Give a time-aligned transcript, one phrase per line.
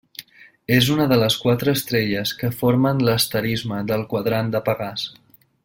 [0.77, 5.09] És una de les quatre estrelles que formen l'asterisme del quadrant de Pegàs.